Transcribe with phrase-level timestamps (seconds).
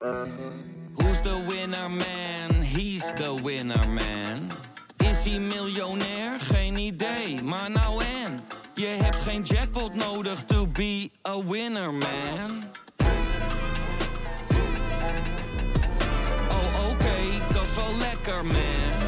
[0.00, 2.62] Who's the winner man?
[2.62, 4.50] He's the winner man.
[4.96, 6.40] Is hij miljonair?
[6.40, 8.40] Geen idee, maar nou en.
[8.74, 12.64] Je hebt geen jackpot nodig to be a winner man.
[16.48, 19.06] Oh oké, dat is wel lekker man.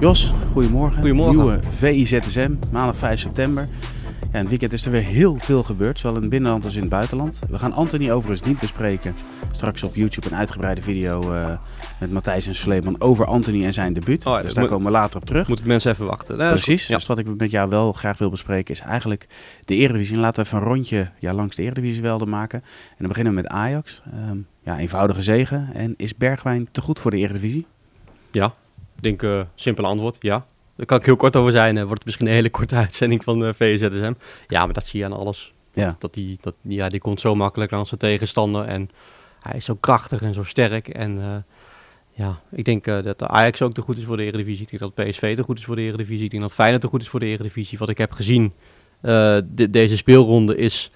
[0.00, 0.98] Jos, goedemorgen.
[1.00, 1.36] Goedemorgen.
[1.36, 3.68] Nieuwe VIZSM, maandag 5 september.
[4.32, 6.74] Ja, in het weekend is er weer heel veel gebeurd, zowel in het binnenland als
[6.74, 7.38] in het buitenland.
[7.48, 9.14] We gaan Anthony overigens niet bespreken.
[9.50, 11.58] Straks op YouTube een uitgebreide video eh,
[12.00, 14.26] met Matthijs en Sleeman over Anthony en zijn debuut.
[14.26, 15.48] Oh ja, dus daar moet- komen we later op terug.
[15.48, 16.36] Moet ik mensen even wachten.
[16.36, 16.94] Precies, goed.
[16.94, 19.26] dus wat ik met jou wel graag wil bespreken is eigenlijk
[19.64, 20.14] de Eredivisie.
[20.14, 22.62] En laten we even een rondje ja, langs de Eredivisievelden maken.
[22.62, 24.00] En dan beginnen we met Ajax.
[24.12, 25.70] Ehm, ja, eenvoudige zegen.
[25.74, 27.66] En is Bergwijn te goed voor de Eredivisie?
[28.30, 28.46] Ja,
[28.96, 30.44] ik denk eh simpel antwoord, ja.
[30.76, 31.74] Daar kan ik heel kort over zijn.
[31.76, 34.12] eh, wordt het misschien een hele korte uitzending van de VZSM.
[34.46, 35.52] Ja, maar dat zie je aan alles.
[35.72, 35.86] Ja.
[35.86, 38.64] Dat, dat die, dat, ja, die komt zo makkelijk langs zijn tegenstander.
[38.64, 38.90] En
[39.40, 40.88] hij is zo krachtig en zo sterk.
[40.88, 41.36] En eh,
[42.12, 44.66] ja, ik denk eh, dat de Ajax ook te goed is voor de Eredivisie.
[44.68, 46.24] Ik denk dat PSV te goed is voor de Eredivisie.
[46.24, 47.78] Ik denk dat Feyenoord te goed is voor de Eredivisie.
[47.78, 48.52] Wat ik heb gezien
[49.00, 50.90] eh, de- deze speelronde is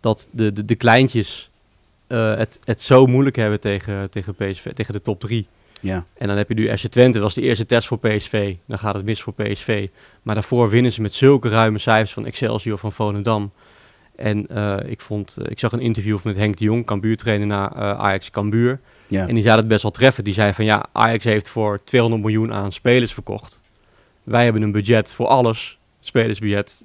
[0.00, 1.50] dat de, de, de kleintjes
[2.06, 5.46] eh, het, het zo moeilijk hebben tegen, tegen PSV, tegen de top drie.
[5.80, 8.54] Ja, En dan heb je nu FC Twente, dat was de eerste test voor PSV.
[8.66, 9.88] Dan gaat het mis voor PSV.
[10.22, 13.52] Maar daarvoor winnen ze met zulke ruime cijfers van Excelsior, van Volendam.
[14.20, 17.72] En eh, ik, vond, eh, ik zag een interview met Henk de Jong, Cambuur-trainer na
[17.74, 18.80] eh, Ajax Cambuur.
[19.08, 19.28] ja.
[19.28, 20.24] En die zei dat best wel treffend.
[20.24, 23.60] Die zei van ja, Ajax heeft voor 200 miljoen aan spelers verkocht.
[24.22, 25.78] Wij hebben een budget voor alles.
[26.00, 26.84] Spelersbudget,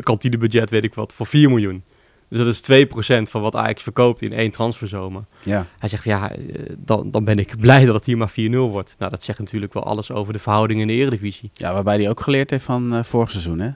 [0.00, 1.82] kantinebudget, weet ik wat, voor 4 miljoen.
[2.30, 5.24] Dus dat is 2% van wat Ajax verkoopt in één transferzomer.
[5.42, 5.66] ja.
[5.78, 8.34] Hij zegt van ja, eh, dan, dan ben ik blij dat het hier maar 4-0
[8.52, 8.96] wordt.
[8.98, 11.50] Nou, dat zegt natuurlijk wel alles over de verhoudingen in de Eredivisie.
[11.54, 13.70] Ja, waarbij hij ook geleerd heeft van eh, vorig seizoen, hè?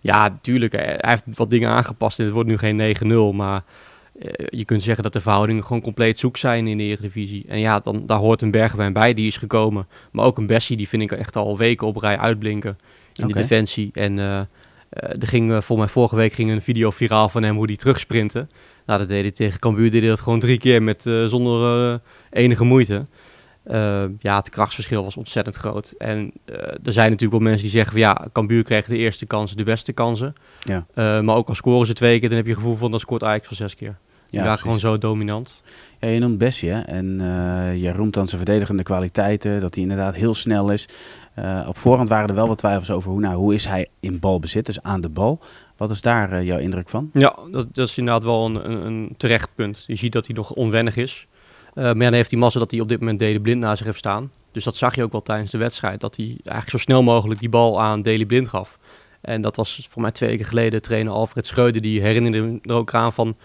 [0.00, 3.34] Ja, natuurlijk, eh, hij heeft wat dingen aangepast en het wordt nu geen 9-0.
[3.34, 3.62] Maar
[4.48, 7.44] je kunt zeggen dat de verhoudingen gewoon compleet zoek zijn in de Eredivisie.
[7.48, 9.86] En ja, dan, daar hoort een Bergwijn bij, die is gekomen.
[10.12, 12.78] Maar ook een Bessie, die vind ik echt al weken op rij uitblinken
[13.12, 13.90] in de defensie.
[13.92, 14.48] En
[14.96, 17.76] er ging, eh, volgens mij vorige week ging een video viraal van hem hoe hij
[17.76, 18.46] terugsprintte.
[18.86, 21.92] Nou, dat deed hij tegen Cambuur, deed hij dat gewoon drie keer met, eh, zonder
[21.92, 21.98] eh,
[22.30, 23.06] enige moeite.
[23.66, 25.94] Eh, ja, het krachtsverschil was ontzettend groot.
[25.98, 29.26] En eh, er zijn natuurlijk wel mensen die zeggen van ja, Cambuur kreeg de eerste
[29.26, 30.34] kansen, de beste kansen.
[30.60, 30.86] Ja.
[30.94, 33.00] Eh, maar ook al scoren ze twee keer, dan heb je het gevoel van dan
[33.00, 33.96] scoort Ajax van zes keer.
[34.30, 34.60] Die waren precies.
[34.60, 35.62] gewoon zo dominant.
[36.00, 36.80] Ja, je noemt Bessie, hè?
[36.80, 40.88] En eh, je roemt dan zijn verdedigende kwaliteiten, dat hij inderdaad heel snel is.
[41.34, 44.18] Eh, op voorhand waren er wel wat twijfels over hoe, nou, hoe is hij in
[44.18, 45.40] balbezit, dus aan de bal.
[45.76, 47.10] Wat is daar eh, jouw indruk van?
[47.12, 49.84] Ja, dat, dat is inderdaad wel een, een, een terecht punt.
[49.86, 51.26] Je ziet dat hij nog onwennig is.
[51.74, 53.86] Maar ja, dan heeft hij massa dat hij op dit moment Deli Blind naast zich
[53.86, 54.30] heeft staan.
[54.52, 56.00] Dus dat zag je ook wel tijdens de wedstrijd.
[56.00, 58.78] Dat hij eigenlijk zo snel mogelijk die bal aan Deli Blind gaf.
[59.20, 61.82] En dat was voor mij twee weken geleden trainer Alfred Schreuder.
[61.82, 63.36] Die herinnerde er ook aan van...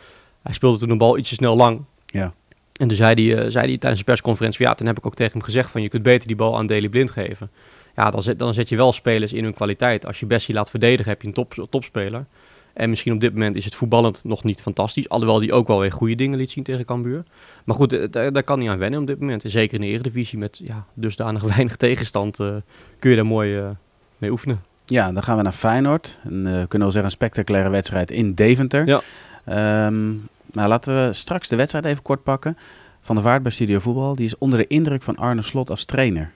[0.41, 1.81] Hij speelde toen de bal ietsje snel lang.
[2.05, 2.33] Ja.
[2.73, 4.65] En toen zei hij, eh, zei hij tijdens de persconferentie...
[4.65, 5.81] Ja, toen heb ik ook tegen hem gezegd van...
[5.81, 7.51] Je kunt beter die bal aan Deli Blind geven.
[7.95, 10.05] Ja, dan zet, dan zet je wel spelers in hun kwaliteit.
[10.05, 12.25] Als je Bessie laat verdedigen, heb je een top, topspeler.
[12.73, 15.09] En misschien op dit moment is het voetballend nog niet fantastisch.
[15.09, 17.23] Alhoewel die ook wel weer goede dingen liet zien tegen Cambuur.
[17.65, 19.43] Maar goed, eh, daar, daar kan hij aan wennen op dit moment.
[19.43, 22.55] En zeker in de Eredivisie met ja, dusdanig weinig tegenstand eh,
[22.99, 23.75] kun je daar mooi
[24.17, 24.61] mee oefenen.
[24.91, 26.17] Ja, dan gaan we naar Feyenoord.
[26.23, 28.87] Een, eh, we kunnen wel zeggen een spectaculaire wedstrijd in Deventer.
[28.87, 29.01] Ja.
[29.45, 30.09] Ehm,
[30.53, 32.57] nou, laten we straks de wedstrijd even kort pakken.
[33.01, 34.15] Van de Vaart bij Studio Voetbal.
[34.15, 36.31] Die is onder de indruk van Arne Slot als trainer.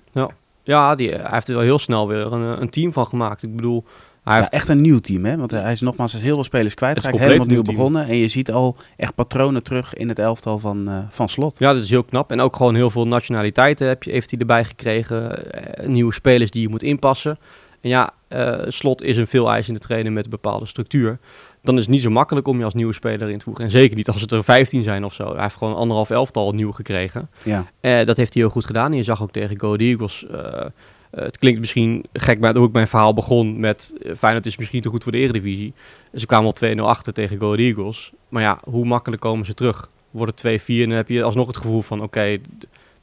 [0.63, 3.43] Ja, die, hij heeft er wel heel snel weer een, eh, een team van gemaakt.
[3.43, 3.83] Ik bedoel,
[4.23, 5.38] hij Ja, heeft echt een nieuw team, hè?
[5.38, 7.17] Want hij is nogmaals hij is heel veel spelers Het is kwijtgeraakt.
[7.17, 7.75] compleet Helemaal nieuw team.
[7.77, 8.07] begonnen.
[8.07, 11.55] En je ziet al echt patronen terug in het elftal van, eh, van Slot.
[11.59, 12.31] Ja, dat is heel knap.
[12.31, 15.51] En ook gewoon heel veel nationaliteiten heb je, heeft hij erbij gekregen.
[15.51, 17.37] Eh, nieuwe spelers die je moet inpassen.
[17.81, 21.19] En ja, eh, Slot is een veel eisende trainer met een bepaalde structuur.
[21.65, 23.63] Dan is het niet zo makkelijk om je als nieuwe speler in te voegen.
[23.63, 25.33] En zeker niet als het er 15 zijn of zo.
[25.33, 27.29] Hij heeft gewoon anderhalf elftal nieuw gekregen.
[27.43, 28.91] Ja, Eh, dat heeft hij heel goed gedaan.
[28.91, 30.25] En je zag ook tegen Go Eagles...
[30.27, 30.69] eh, eh,
[31.09, 33.95] het klinkt misschien gek, maar hoe ik mijn verhaal begon met...
[34.17, 35.73] Feyenoord is misschien te goed voor de Eredivisie.
[36.13, 38.11] Ze kwamen al 2-0 achter tegen Go Eagles.
[38.29, 39.90] Maar ja, hoe makkelijk komen ze terug?
[40.11, 42.01] Wordt het 2-4 en dan heb je alsnog het gevoel van...
[42.01, 42.19] Oké,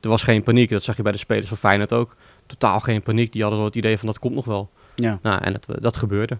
[0.00, 0.70] er was geen paniek.
[0.70, 2.16] Dat zag je bij de spelers van Feyenoord ook.
[2.46, 3.32] Totaal geen paniek.
[3.32, 4.70] Die hadden wel het idee van dat komt nog wel.
[4.94, 5.18] ja.
[5.22, 6.38] Nou, en dat, dat gebeurde.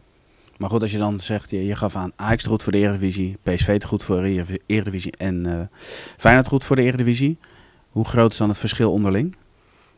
[0.58, 3.37] Maar goed, als je dan zegt, je, je gaf aan Ajax goed voor de Eredivisie,
[3.43, 5.78] PSV te goed voor de Erediv- Eredivisie en eh
[6.16, 7.38] Feyenoord goed voor de Eredivisie.
[7.90, 9.37] Hoe groot is dan het verschil onderling?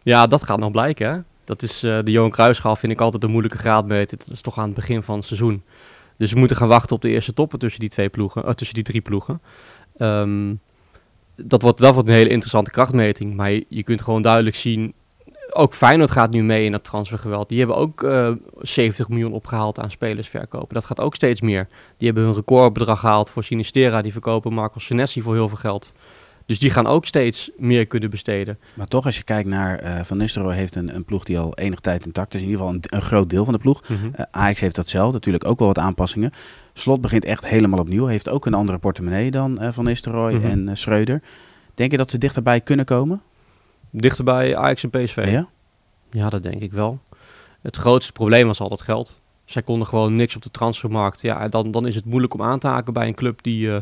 [0.03, 1.09] Ja, dat gaat nog blijken.
[1.13, 1.19] Hè?
[1.45, 4.19] Dat is eh, de Johan Cruijffschaal vind ik altijd een moeilijke graadmeter.
[4.19, 5.63] Dat is toch aan het begin van het seizoen.
[6.17, 8.75] Dus we moeten gaan wachten op de eerste toppen tussen die twee ploegen, eh, tussen
[8.75, 9.41] die drie ploegen.
[9.97, 10.55] Ehm,
[11.37, 13.35] dat, wordt, dat wordt een hele interessante krachtmeting.
[13.35, 14.95] Maar je kunt gewoon duidelijk zien
[15.53, 17.49] ook Feyenoord gaat nu mee in dat transfergeweld.
[17.49, 18.31] Die hebben ook eh
[18.61, 20.75] 70 miljoen opgehaald aan spelers verkopen.
[20.75, 21.67] Dat gaat ook steeds meer.
[21.97, 24.03] Die hebben hun recordbedrag gehaald voor Sinistera.
[24.03, 25.93] Die verkopen Marco Senesi voor heel veel geld.
[26.47, 28.59] Dus die gaan ook steeds meer kunnen besteden.
[28.75, 31.55] Maar toch, als je kijkt naar eh, Van Nistelrooy heeft een, een ploeg die al
[31.55, 32.41] enige tijd intact is.
[32.41, 33.83] In ieder geval een, een groot deel van de ploeg.
[34.13, 36.33] Eh, Ajax heeft datzelfde, natuurlijk ook wel wat aanpassingen.
[36.73, 38.07] Slot begint echt helemaal opnieuw.
[38.07, 40.47] Heeft ook een andere portemonnee dan eh, Van Nistelrooy Mhm.
[40.47, 41.23] en eh, Schreuder.
[41.75, 43.23] Denk je dat ze dichterbij kunnen komen?
[44.01, 45.27] Dichter bij Ajax en PSV.
[45.31, 45.49] Ja?
[46.11, 46.99] Ja, dat denk ik wel.
[47.63, 49.21] Het grootste probleem was altijd geld.
[49.45, 51.21] Zij konden gewoon niks op de transfermarkt.
[51.23, 53.77] Ja, dan, dan is het moeilijk om aan te haken bij een club die eh,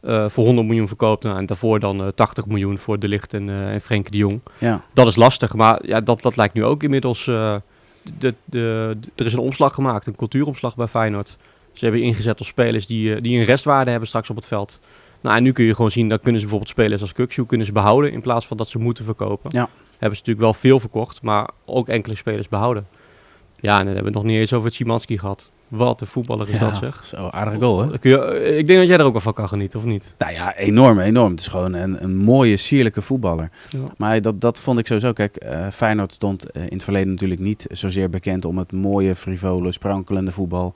[0.00, 1.22] eh, voor 100 miljoen verkoopt.
[1.24, 4.18] Nou, en daarvoor dan eh, 80 miljoen voor De Ligt en, eh en Frenkie de
[4.18, 4.40] Jong.
[4.58, 4.84] Ja.
[4.92, 7.26] Dat is lastig, maar ja, dat, dat lijkt nu ook inmiddels...
[7.26, 7.56] eh,
[8.02, 8.34] de, de,
[9.00, 11.36] de- er is een omslag gemaakt, een cultuuromslag bij Feyenoord.
[11.72, 14.80] Ze hebben ingezet op spelers die, eh, die een restwaarde hebben straks op het veld.
[15.20, 17.66] Nou, en nu kun je gewoon zien, dan kunnen ze bijvoorbeeld spelers als Kukshoe kunnen
[17.66, 19.50] ze behouden in plaats van dat ze moeten verkopen.
[19.52, 19.68] Ja.
[19.90, 22.86] Hebben ze natuurlijk wel veel verkocht, maar ook enkele spelers behouden.
[23.60, 25.50] Ja, en dan hebben we het nog niet eens over het Szymanski gehad.
[25.68, 27.04] Wat een voetballer is dat zeg.
[27.04, 27.98] Zo, aardige goal hè?
[27.98, 30.14] Eh, ik denk dat jij er ook wel van kan genieten, of niet?
[30.18, 31.30] Nou ja, enorm, enorm.
[31.30, 33.50] Het is gewoon een, een mooie, sierlijke voetballer.
[33.68, 33.78] Ja.
[33.96, 35.12] Maar dat, dat vond ik sowieso.
[35.12, 39.14] Kijk, eh, Feyenoord stond eh, in het verleden natuurlijk niet zozeer bekend om het mooie,
[39.14, 40.74] frivole, sprankelende voetbal.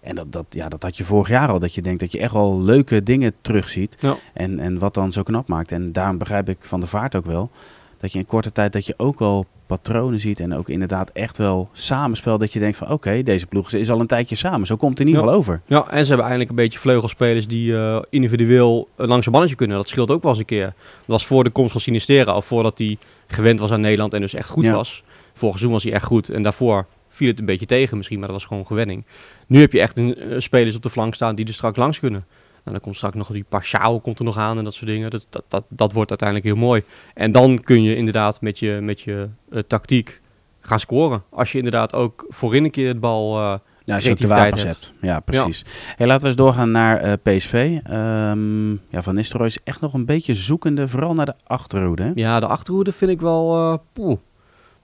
[0.00, 1.58] En dat, dat, ja, dat had je vorig jaar al.
[1.58, 3.96] Dat je denkt dat je echt wel leuke dingen terugziet.
[4.00, 4.16] Ja.
[4.32, 5.72] En, en wat dan zo knap maakt.
[5.72, 7.50] En daarom begrijp ik van de vaart ook wel.
[7.98, 10.40] Dat je in korte tijd dat je ook wel patronen ziet.
[10.40, 12.38] En ook inderdaad echt wel samenspel.
[12.38, 14.66] Dat je denkt van oké, deze ploeg is al een tijdje samen.
[14.66, 15.28] Zo komt het in ieder Ja.
[15.28, 15.60] geval over.
[15.66, 19.76] Ja, en ze hebben eindelijk een beetje vleugelspelers die eh, individueel langs een balletje kunnen.
[19.76, 20.64] Dat scheelt ook wel eens een keer.
[20.64, 20.74] Dat
[21.06, 24.34] was voor de komst van Sinistera, of voordat hij gewend was aan Nederland en dus
[24.34, 24.72] echt goed Ja.
[24.72, 25.02] was.
[25.34, 26.86] Vorig seizoen was hij echt goed en daarvoor
[27.20, 29.06] viel het een beetje tegen misschien, maar dat was gewoon gewenning.
[29.46, 31.98] Nu heb je echt een, eh, spelers op de flank staan die er straks langs
[32.00, 32.24] kunnen.
[32.64, 35.10] Nou, dan komt straks nog die Pashao komt er nog aan en dat soort dingen.
[35.10, 36.82] Dat, dat, dat, dat wordt uiteindelijk heel mooi.
[37.14, 40.20] En dan kun je inderdaad met je, met je eh, tactiek
[40.60, 41.22] gaan scoren.
[41.30, 43.38] Als je inderdaad ook voorin een keer het bal...
[43.38, 44.74] eh, Ja, als je de wapens hebt.
[44.86, 44.94] hebt.
[45.00, 45.64] Ja, precies.
[45.96, 47.78] Hey, laten we eens doorgaan naar PSV.
[47.82, 52.02] Ehm, ja, Van Nistelrooy is echt nog een beetje zoekende, vooral naar de achterhoede.
[52.02, 52.10] Hè?
[52.14, 53.78] Ja, de achterhoede vind ik wel...
[53.92, 54.18] poeh.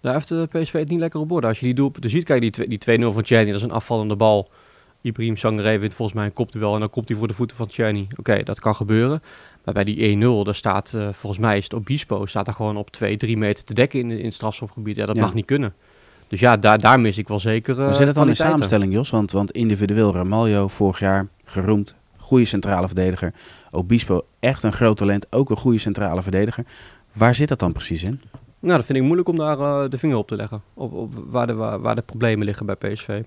[0.06, 1.46] Daar heeft de PSV het niet lekker op orde.
[1.46, 3.70] Als je die doelpunten ziet, kijk, die, twee- die 2-0 van Tjerni, dat is een
[3.70, 4.48] afvallende bal.
[5.00, 7.66] Ibrahim Sangaré wint volgens mij een kopduel en dan komt hij voor de voeten van
[7.66, 8.06] Tjerni.
[8.16, 9.22] Oké, dat kan gebeuren.
[9.64, 12.76] Maar bij die 1-0, daar staat, eh, volgens mij is het Obispo, staat er gewoon
[12.76, 14.96] op 2, 3 meter te dekken in, in het strafschopgebied.
[14.96, 15.22] Ja, dat Ja.
[15.22, 15.74] mag niet kunnen.
[16.28, 17.76] Dus ja, daar, daar mis ik wel zeker.
[17.76, 19.10] Maar eh, zit het dan in samenstelling, Jos?
[19.10, 23.32] Want, want individueel Ramaljo vorig jaar geroemd, goede centrale verdediger.
[23.70, 26.64] Obispo echt een groot talent, ook een goede centrale verdediger.
[27.12, 28.20] Waar zit dat dan precies in?
[28.60, 30.62] Nou, dat vind ik moeilijk om daar eh, de vinger op te leggen.
[30.74, 33.22] Op, op waar, de, waar, de problemen liggen bij PSV.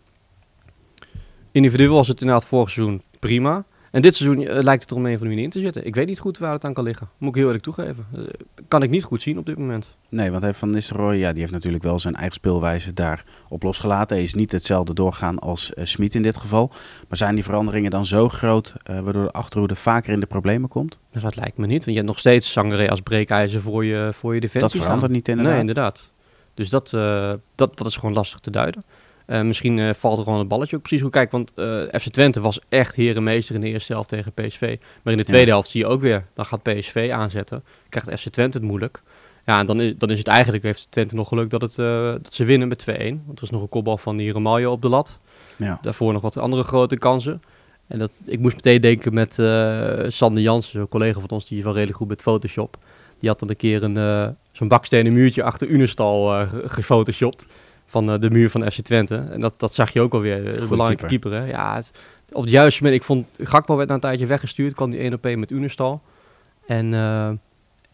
[1.52, 3.66] Individueel was het inderdaad vorig seizoen prima.
[3.92, 5.86] En dit seizoen eh, lijkt het er om een van de manier in te zitten.
[5.86, 7.10] Ik weet niet goed waar het aan kan liggen.
[7.18, 8.06] Moet ik heel eerlijk toegeven.
[8.16, 8.22] Eh,
[8.68, 9.98] kan ik niet goed zien op dit moment.
[10.10, 13.64] Nee, want hij Van Nistelrooy, ja, die heeft natuurlijk wel zijn eigen speelwijze daar op
[13.64, 14.16] losgelaten.
[14.16, 16.68] Hij is niet hetzelfde doorgaan als eh, Smit in dit geval.
[17.08, 21.00] Maar zijn die veranderingen dan zo groot, waardoor de achterhoede vaker in de problemen komt?
[21.12, 21.78] Nou, dat lijkt me niet.
[21.78, 25.02] Want je hebt nog steeds Sangaré als breekijzer voor je, voor je defensie Dat verandert
[25.02, 25.12] staan.
[25.12, 25.52] niet inderdaad.
[25.54, 26.14] Nee, inderdaad.
[26.54, 26.90] Dus dat,
[27.56, 28.84] dat, dat is gewoon lastig te duiden.
[29.30, 31.12] Eh, misschien eh, valt er gewoon het balletje ook precies goed.
[31.12, 34.78] Kijk, want eh, FC Twente was echt herenmeester in de eerste helft tegen PSV.
[35.04, 35.52] Maar in de tweede Ja.
[35.54, 37.64] helft zie je ook weer, dan gaat PSV aanzetten.
[37.90, 39.02] Krijgt FC Twente het moeilijk.
[39.46, 41.76] Ja, en dan is, dan is het eigenlijk, heeft Twente nog geluk dat, het,
[42.24, 42.94] dat ze winnen met 2-1.
[42.94, 45.20] Want er was nog een kopbal van die Romaglio op de lat.
[45.56, 45.80] Ja.
[45.82, 47.42] Daarvoor nog wat andere grote kansen.
[47.88, 49.34] En dat, ik moest meteen denken met
[50.14, 52.78] Sander Jansen, een collega van ons, die is wel redelijk goed met Photoshop.
[53.20, 57.48] Die had dan een keer een, zo'n bakstenen muurtje achter Unestal ge- gefotoshopt.
[57.90, 59.16] Van eh, de muur van FC Twente.
[59.32, 60.46] En dat, dat zag je ook alweer.
[60.46, 61.32] Een Goeie belangrijke keeper.
[61.32, 61.46] hè?
[61.46, 61.92] Ja, het-
[62.32, 63.00] op het juiste moment.
[63.02, 64.74] Ik vond, Gakpo werd na een tijdje weggestuurd.
[64.74, 66.02] kwam die 1 op 1 met Unestal.
[66.68, 67.28] En, eh,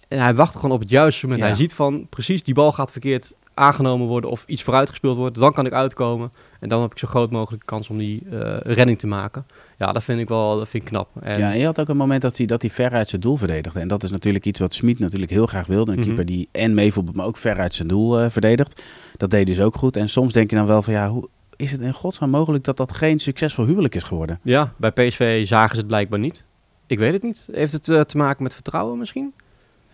[0.08, 1.42] en hij wacht gewoon op het juiste moment.
[1.44, 1.48] Ja.
[1.50, 5.40] Hij ziet van, precies, die bal gaat verkeerd aangenomen worden of iets vooruitgespeeld wordt.
[5.40, 6.32] Dan kan ik uitkomen.
[6.60, 9.46] En dan heb ik zo groot mogelijke kans om die eh, redding te maken.
[9.78, 11.10] Ja, dat vind ik wel dat vind ik knap.
[11.22, 13.22] En, Ja, en je had ook een moment dat hij, dat hij ver uit zijn
[13.22, 13.80] doel verdedigde.
[13.80, 15.92] En dat is natuurlijk iets wat Smit natuurlijk heel graag wilde.
[15.92, 16.06] Een Mhm.
[16.08, 18.84] keeper die en meevoetbalt, maar ook ver uit zijn doel eh, verdedigt.
[19.18, 19.96] Dat deed dus ook goed.
[19.98, 22.78] En soms denk je dan wel van ja, hoe is het in godsnaam mogelijk dat
[22.78, 24.40] dat geen succesvol huwelijk is geworden?
[24.44, 26.44] Ja, bij PSV zagen ze het blijkbaar niet.
[26.88, 27.48] Ik weet het niet.
[27.52, 29.34] Heeft het eh, te maken met vertrouwen misschien?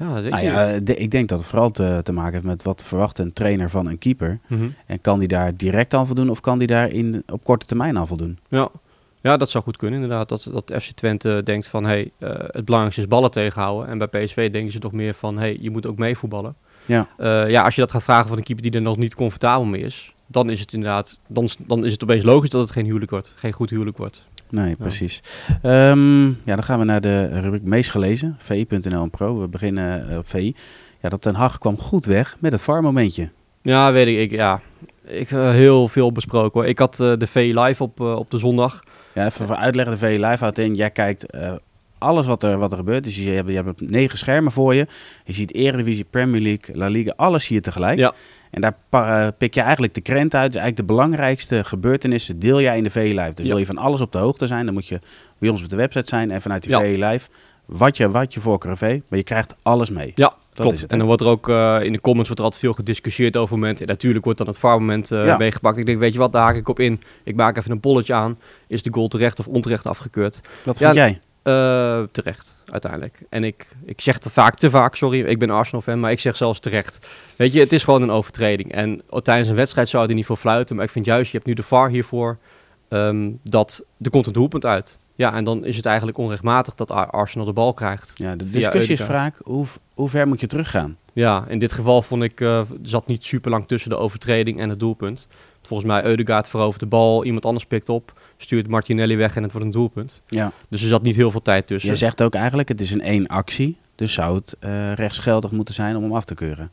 [0.02, 2.46] Ja, dat weet Nou ja, de- ik denk dat het vooral te, te maken heeft
[2.46, 4.40] met wat verwacht een trainer van een keeper.
[4.48, 4.70] Mhm.
[4.86, 7.98] En kan die daar direct aan voldoen of kan die daar in, op korte termijn
[7.98, 8.40] aan voldoen?
[8.50, 8.70] Ja.
[9.22, 10.30] ja, dat zou goed kunnen inderdaad.
[10.30, 13.88] Dat, dat FC Twente denkt van, hey, eh, het belangrijkste is ballen tegenhouden.
[13.88, 16.56] En bij PSV denken ze toch meer van, hey, je moet ook meevoetballen.
[16.86, 17.08] Ja.
[17.18, 19.66] Eh, ja, als je dat gaat vragen van een keeper die er nog niet comfortabel
[19.66, 22.86] mee is, dan is het inderdaad, dan, dan is het opeens logisch dat het geen
[22.86, 24.26] huwelijk wordt, geen goed huwelijk wordt.
[24.52, 25.24] Nee, precies.
[25.62, 28.36] Ehm, ja, dan gaan we naar de rubriek meest gelezen.
[28.40, 29.40] VI.nl en Pro.
[29.40, 30.56] We beginnen eh, op VI.
[31.02, 33.30] Ja, dat Ten Hag kwam goed weg met het VAR-momentje.
[33.62, 34.18] Ja, weet ik.
[34.18, 34.62] ik ja,
[35.06, 36.70] ik heb heel veel besproken hoor.
[36.70, 38.84] Ik had eh, de VI Live op, eh, op de zondag.
[39.14, 41.54] Ja, even voor uitleggen, de VE Live houdt in, jij kijkt eh,
[42.02, 43.04] alles wat er, wat er gebeurt.
[43.04, 44.88] Dus je hebt, je hebt negen schermen voor je.
[45.26, 48.00] Je ziet Eredivisie, Premier League, La Liga, alles zie je tegelijk.
[48.00, 48.14] Ja.
[48.52, 50.52] En daar eh, pik je eigenlijk de krent uit.
[50.52, 53.34] Dus eigenlijk de belangrijkste gebeurtenissen deel jij in de VE Live.
[53.34, 53.50] Dus Ja.
[53.52, 55.00] wil je van alles op de hoogte zijn, dan moet je
[55.38, 56.32] bij ons op de website zijn.
[56.32, 56.80] En vanuit die Ja.
[56.80, 57.30] VE Live,
[57.66, 60.12] wat je, wat je voorkeur heeft, maar je krijgt alles mee.
[60.16, 60.74] Ja, Dat klopt.
[60.76, 62.74] is het, en dan wordt er ook eh, in de comments wordt er altijd veel
[62.74, 63.86] gediscussieerd over momenten.
[63.86, 65.38] En natuurlijk wordt dan het VAR-moment eh, Ja.
[65.38, 65.78] meegepakt.
[65.78, 67.02] Ik denk, weet je wat, daar haak ik op in.
[67.24, 68.38] Ik maak even een bolletje aan.
[68.68, 70.42] Is de goal terecht of onterecht afgekeurd?
[70.64, 71.20] Wat Ja, vind jij?
[71.44, 73.22] Eh, terecht, uiteindelijk.
[73.30, 76.36] En ik, ik zeg te vaak, te vaak, sorry, ik ben Arsenal-fan, maar ik zeg
[76.36, 77.08] zelfs terecht.
[77.36, 78.72] Weet je, het is gewoon een overtreding.
[78.72, 81.38] En tijdens een wedstrijd zou je er niet voor fluiten, maar ik vind juist, je
[81.38, 82.38] hebt nu de VAR hiervoor,
[82.88, 85.00] ehm, dat er komt een doelpunt uit.
[85.16, 88.14] Ja, en dan is het eigenlijk onrechtmatig dat Ar- Arsenal de bal krijgt.
[88.16, 90.98] Ja, de discussie is vaak, hoe, hoe ver moet je teruggaan?
[91.14, 94.70] Ja, in dit geval vond ik, eh zat niet super lang tussen de overtreding en
[94.70, 95.28] het doelpunt.
[95.62, 99.52] Volgens mij, Eudegaard verovert de bal, iemand anders pikt op, stuurt Martinelli weg en het
[99.52, 100.22] wordt een doelpunt.
[100.28, 100.52] Ja.
[100.70, 101.90] Dus er zat niet heel veel tijd tussen.
[101.92, 103.78] Je zegt ook eigenlijk, het is een één actie.
[103.96, 106.72] Dus zou het eh, rechtsgeldig moeten zijn om hem af te keuren.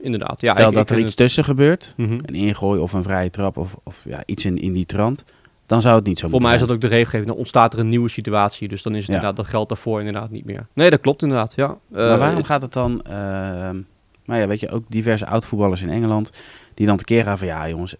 [0.00, 0.40] Inderdaad.
[0.40, 2.12] Ja, Stel ik- dat ik er iets tussen gebeurt, Mhm.
[2.12, 5.24] een ingooi of een vrije trap of, of ja, iets in, in die trant,
[5.66, 7.28] dan zou het niet zo Voor mij is moeten dat ook de regelgeving.
[7.28, 8.68] Dan ontstaat er een nieuwe situatie.
[8.68, 9.14] Dus dan is het Ja.
[9.14, 10.66] inderdaad, dat geldt daarvoor inderdaad niet meer.
[10.72, 11.52] Nee, dat klopt inderdaad.
[11.56, 11.76] Ja.
[11.88, 13.76] Maar Eh, waarom gaat het dan, ehm
[14.24, 16.30] nou ja, weet je, ook diverse oud-voetballers in Engeland,
[16.74, 17.96] die dan tekeer gaan van, ja jongens,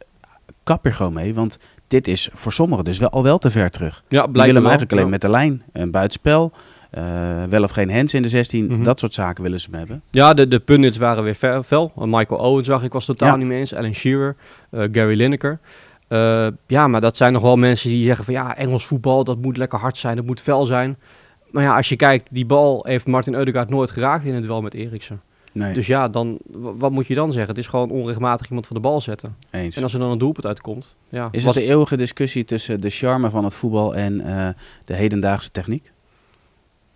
[0.62, 3.70] kap er gewoon mee, want dit is voor sommigen dus wel, al wel te ver
[3.70, 4.02] terug.
[4.08, 4.62] Ja, Die willen hem wel.
[4.64, 6.52] eigenlijk alleen met de lijn, een buitenspel,
[6.90, 7.02] eh,
[7.48, 8.82] wel of geen hands in de 16, Mhm.
[8.82, 10.02] dat soort zaken willen ze hem hebben.
[10.10, 11.62] Ja, de, de pundits waren weer fel.
[11.62, 11.92] fel.
[11.96, 13.36] Michael Owen zag ik was totaal Ja.
[13.36, 13.74] niet mee eens.
[13.74, 14.36] Alan Shearer,
[14.70, 15.58] eh, Gary Lineker.
[16.08, 19.38] Eh, ja, maar dat zijn nog wel mensen die zeggen van ja, Engels voetbal, dat
[19.42, 20.96] moet lekker hard zijn, dat moet fel zijn.
[21.50, 24.62] Maar ja, als je kijkt, die bal heeft Martin Eudegaard nooit geraakt in het duel
[24.62, 25.20] met Eriksen.
[25.56, 27.50] Nee, Dus ja, dan, wat moet je dan zeggen?
[27.50, 29.36] Het is gewoon onregelmatig iemand van de bal zetten.
[29.50, 29.76] eens.
[29.76, 31.28] En als er dan een doelpunt uitkomt, ja.
[31.30, 34.48] Is was- het de eeuwige discussie tussen de charme van het voetbal en eh,
[34.84, 35.92] de hedendaagse techniek?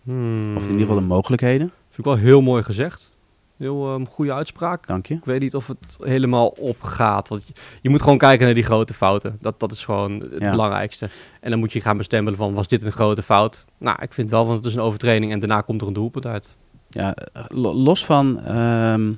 [0.02, 0.56] Hmm.
[0.56, 1.66] Of in ieder geval de mogelijkheden?
[1.68, 3.12] Vind ik wel heel mooi gezegd.
[3.56, 4.86] Heel ehm, goede uitspraak.
[4.86, 5.14] Dank je.
[5.14, 7.28] Ik weet niet of het helemaal opgaat.
[7.28, 7.52] Want je,
[7.82, 9.38] je moet gewoon kijken naar die grote fouten.
[9.40, 10.50] Dat, dat is gewoon het Ja.
[10.50, 11.08] belangrijkste.
[11.40, 13.64] En dan moet je gaan bestempelen van, was dit een grote fout?
[13.78, 16.26] Nou, ik vind wel, want het is een overtreding en daarna komt er een doelpunt
[16.26, 16.56] uit.
[16.90, 17.14] Ja,
[17.46, 18.40] lo- los van.
[18.44, 19.12] ehm,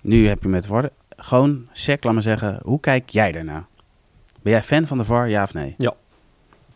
[0.00, 0.90] nu heb je met woorden.
[1.16, 2.60] Gewoon, sec, laat maar zeggen.
[2.62, 3.66] Hoe kijk jij daarna?
[4.42, 5.74] Ben jij fan van de VAR, ja of nee?
[5.78, 5.94] Ja.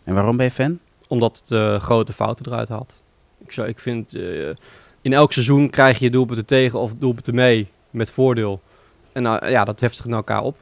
[0.05, 0.79] En waarom ben je fan?
[1.09, 3.02] Omdat het eh, grote fouten eruit haalt.
[3.45, 4.49] Ik, zou, ik vind, eh,
[5.02, 8.61] in elk seizoen krijg je doelpunten tegen of doelpunten mee met voordeel.
[9.12, 10.57] En nou, ja, dat heft zich naar elkaar op.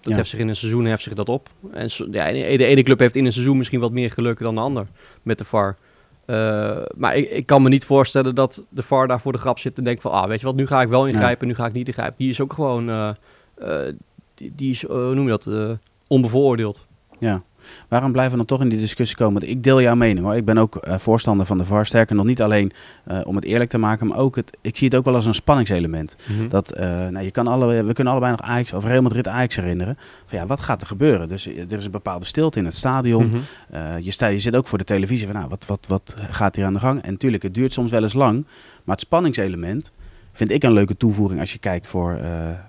[0.00, 0.16] Dat Ja.
[0.18, 1.48] heft zich in een seizoen heft zich dat op.
[1.72, 4.60] En ja, de ene club heeft in een seizoen misschien wat meer geluk dan de
[4.60, 4.86] ander
[5.22, 5.76] met de VAR.
[6.24, 9.58] Eh, maar ik, ik kan me niet voorstellen dat de VAR daar voor de grap
[9.58, 10.12] zit en denkt van...
[10.12, 12.14] Ah, weet je wat, nu ga ik wel ingrijpen, nu ga ik niet ingrijpen.
[12.18, 12.88] Die is ook gewoon...
[12.88, 13.08] eh,
[13.54, 13.94] eh,
[14.34, 16.86] die, die is, hoe noem je dat, onbevooroordeeld.
[17.18, 17.42] Ja.
[17.88, 19.40] Waarom blijven we dan toch in die discussie komen?
[19.40, 20.36] Want Ik deel jouw mening hoor.
[20.36, 21.86] Ik ben ook eh, voorstander van de VAR.
[21.86, 22.72] Sterker nog niet alleen
[23.04, 25.26] eh, om het eerlijk te maken, maar ook het, ik zie het ook wel als
[25.26, 26.16] een spanningselement.
[26.48, 29.56] Dat, eh, nou, je kan alle, we kunnen allebei nog Ajax of Real Madrid Ajax
[29.56, 29.98] herinneren.
[30.26, 31.28] Van ja, wat gaat er gebeuren?
[31.28, 33.26] Dus er is een bepaalde stilte in het stadion.
[33.26, 33.98] Mhm.
[34.00, 36.64] Je, sta, je zit ook voor de televisie van, nou, wat, wat, wat gaat hier
[36.64, 37.02] aan de gang?
[37.02, 38.46] En natuurlijk, het duurt soms wel eens lang.
[38.84, 39.92] Maar het spanningselement
[40.32, 42.18] vind ik een leuke toevoeging als je kijkt voor,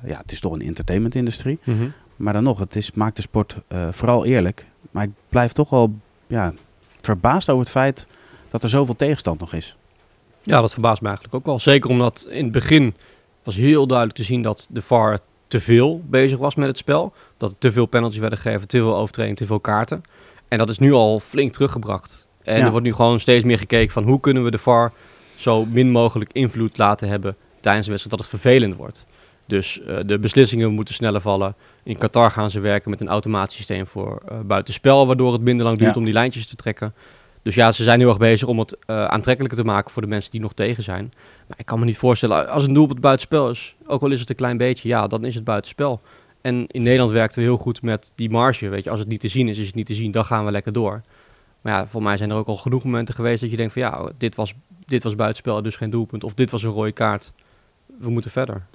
[0.06, 1.60] ja, het is toch een entertainmentindustrie.
[1.64, 1.84] Mhm.
[2.16, 4.66] Maar dan nog, het is, maakt de sport eh, vooral eerlijk.
[4.92, 5.94] Maar ik blijf toch wel
[6.28, 6.54] ja,
[7.02, 8.08] verbaasd over het feit
[8.50, 9.78] dat er zoveel tegenstand nog is.
[10.42, 11.60] Ja, dat verbaast me eigenlijk ook wel.
[11.60, 12.96] Zeker omdat in het begin
[13.44, 17.14] was heel duidelijk te zien dat de VAR te veel bezig was met het spel.
[17.38, 20.02] Dat er te veel penalties werden gegeven, te veel overtredingen, te veel kaarten.
[20.48, 22.28] En dat is nu al flink teruggebracht.
[22.44, 22.66] En Ja.
[22.66, 24.94] er wordt nu gewoon steeds meer gekeken van hoe kunnen we de VAR
[25.36, 29.06] zo min mogelijk invloed laten hebben tijdens de wedstrijd dat het vervelend wordt.
[29.46, 31.56] Dus eh, de beslissingen moeten sneller vallen.
[31.84, 35.66] In Qatar gaan ze werken met een automatisch systeem voor eh, buitenspel, waardoor het minder
[35.66, 35.98] lang duurt Ja.
[36.00, 36.94] om die lijntjes te trekken.
[37.42, 40.08] Dus ja, ze zijn heel erg bezig om het eh, aantrekkelijker te maken voor de
[40.08, 41.12] mensen die nog tegen zijn.
[41.48, 44.30] Maar ik kan me niet voorstellen, als een doelpunt buitenspel is, ook al is het
[44.30, 46.02] een klein beetje, ja, dan is het buitenspel.
[46.42, 48.90] En in Nederland werkten we heel goed met die marge, weet je.
[48.90, 50.74] Als het niet te zien is, is het niet te zien, dan gaan we lekker
[50.74, 51.02] door.
[51.62, 53.82] Maar ja, voor mij zijn er ook al genoeg momenten geweest dat je denkt van
[53.82, 54.54] ja, dit was,
[54.86, 56.24] dit was buitenspel, dus geen doelpunt.
[56.24, 57.32] Of dit was een rode kaart.
[58.00, 58.66] We moeten verder.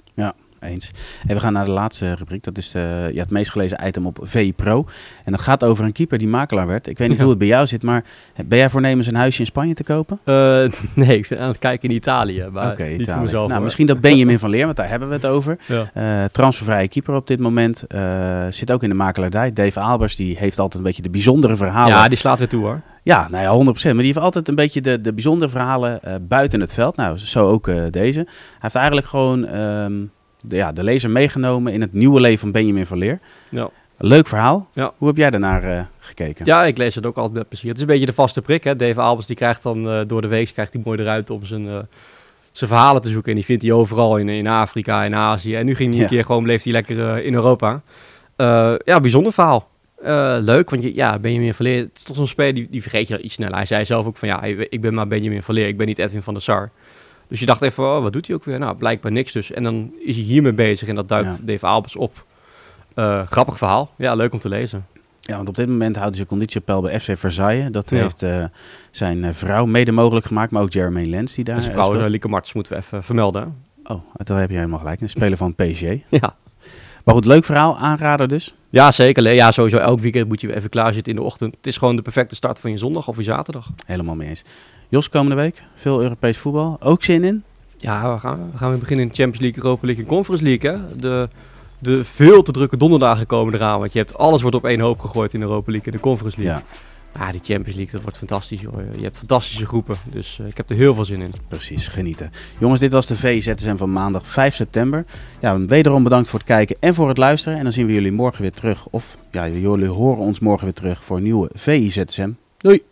[0.59, 0.91] Eens.
[1.27, 2.43] En we gaan naar de laatste rubriek.
[2.43, 4.85] Dat is eh, ja, het meest gelezen item op VI Pro.
[5.25, 6.87] En dat gaat over een keeper die makelaar werd.
[6.87, 7.23] Ik weet niet Ja.
[7.23, 8.03] hoe het bij jou zit, maar
[8.45, 10.19] ben jij voornemens een huisje in Spanje te kopen?
[10.23, 10.33] Eh,
[11.05, 13.13] nee, ik ben aan het kijken in Italië, maar Oké, niet Italië.
[13.13, 13.41] voor mezelf.
[13.43, 13.63] Nou, hoor.
[13.63, 15.57] misschien dat Benjamin van Leer, want daar hebben we het over.
[15.65, 15.89] Ja.
[15.93, 17.83] Eh transfervrije keeper op dit moment.
[17.87, 19.53] Eh, zit ook in de makelaardij.
[19.53, 21.93] Dave Albers die heeft altijd een beetje de bijzondere verhalen.
[21.95, 22.81] ja, die slaat weer toe hoor.
[23.03, 23.83] Ja, nou ja, 100%.
[23.83, 26.95] Maar die heeft altijd een beetje de, de bijzondere verhalen eh, buiten het veld.
[26.95, 28.19] Nou, zo ook eh, deze.
[28.19, 28.27] Hij
[28.59, 29.93] heeft eigenlijk gewoon ehm,
[30.41, 33.19] de, ja, de lezer meegenomen in het nieuwe leven van Benjamin van Leer.
[33.49, 33.69] Ja.
[34.01, 34.69] Leuk verhaal.
[34.73, 34.93] Ja.
[34.97, 36.45] Hoe heb jij daarnaar eh, gekeken?
[36.45, 37.67] Ja, ik lees het ook altijd met plezier.
[37.67, 38.63] Het is een beetje de vaste prik.
[38.63, 38.75] Hè?
[38.75, 41.45] Dave Albers die krijgt dan eh, door de week krijgt hij mooi de ruimte om
[41.45, 41.79] zijn, eh,
[42.51, 43.29] zijn verhalen te zoeken.
[43.29, 45.55] En die vindt hij overal in, in Afrika, in Azië.
[45.55, 47.81] En nu ging hij een keer gewoon, bleef hij lekker in Europa.
[48.85, 49.69] Ja, bijzonder verhaal.
[50.41, 53.21] Leuk, want je, ja, Benjamin Verleer, het is toch zo'n speler, die, die vergeet je
[53.21, 53.55] iets sneller.
[53.55, 56.21] Hij zei zelf ook van, ja, ik ben maar Benjamin Verleer, ik ben niet Edwin
[56.21, 56.71] van der Sar.
[57.29, 58.59] Dus je dacht even, oh, wat doet hij ook weer?
[58.59, 59.51] Nou, blijkbaar niks dus.
[59.51, 61.45] En dan is hij hiermee bezig en dat duikt Ja.
[61.45, 62.25] Dave Albers op.
[62.95, 63.91] Eh, grappig verhaal.
[63.97, 64.85] Ja, leuk om te lezen.
[65.21, 67.71] Ja, want op dit moment houdt hij zijn conditieappel bij FC Versailles.
[67.71, 67.97] Dat Ja.
[67.97, 68.43] heeft eh,
[68.91, 72.07] zijn eh, vrouw mede mogelijk gemaakt, maar ook Jermaine Lens die daar En zijn vrouw,
[72.07, 73.55] Lieke Martens, moeten we even vermelden.
[73.83, 75.01] Oh, daar heb je helemaal gelijk.
[75.01, 75.81] Een speler van PSG.
[76.09, 76.35] Ja.
[77.09, 77.77] Maar goed, leuk verhaal.
[77.77, 78.53] Aanrader dus.
[78.69, 79.33] Ja, zeker.
[79.33, 81.55] Ja, sowieso elk weekend moet je even klaarzitten in de ochtend.
[81.55, 83.69] Het is gewoon de perfecte start van je zondag of je zaterdag.
[83.85, 84.43] Helemaal mee eens.
[84.89, 86.77] Jos, komende week veel Europees voetbal.
[86.79, 87.43] Ook zin in?
[87.77, 90.43] Ja, we gaan, we gaan weer beginnen in de Champions League, Europa League en Conference
[90.43, 90.71] League.
[90.71, 90.97] Hè?
[90.99, 91.29] De,
[91.79, 93.79] de veel te drukke donderdagen komen eraan.
[93.79, 96.03] Want je hebt alles wordt op één hoop gegooid in de Europa League en de
[96.03, 96.61] Conference League.
[96.61, 96.79] Ja,
[97.13, 98.61] Ja, die Champions League, dat wordt fantastisch.
[98.61, 98.93] Joh.
[98.95, 99.95] Je hebt fantastische groepen.
[100.11, 101.31] Dus eh, ik heb er heel veel zin in.
[101.47, 101.87] precies.
[101.87, 102.31] Genieten.
[102.59, 105.05] Jongens, dit was de VZSM van maandag 5 september.
[105.41, 107.57] Ja, wederom bedankt voor het kijken en voor het luisteren.
[107.57, 108.87] En dan zien we jullie morgen weer terug.
[108.89, 112.31] Of ja, jullie horen ons morgen weer terug voor een nieuwe VIZSM.
[112.57, 112.88] Doei!